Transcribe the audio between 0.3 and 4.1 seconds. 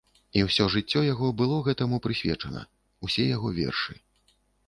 І ўсё жыццё яго было гэтаму прысвечана, усе яго вершы.